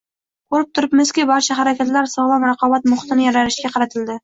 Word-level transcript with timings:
Ko‘rib 0.53 0.71
turibmizki, 0.79 1.25
barcha 1.33 1.59
harakatlar 1.59 2.09
sog‘lom 2.15 2.49
raqobat 2.51 2.91
muhitini 2.95 3.31
yaratishga 3.31 3.75
qaratildi 3.79 4.19